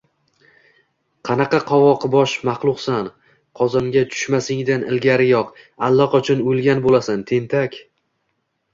–Qanaqa 1.29 1.59
qovoqbosh 1.71 2.33
maxluqsan? 2.49 3.11
Qozonga 3.61 4.05
tushmasingdan 4.17 4.89
ilgariyoq, 4.91 5.55
allaqachon 5.93 6.45
o‘lgan 6.51 6.87
bo‘lasan, 6.91 7.27
tentak! 7.33 7.83